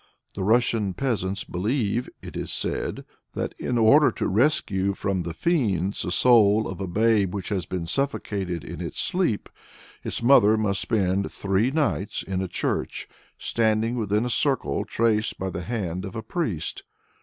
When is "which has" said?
7.35-7.67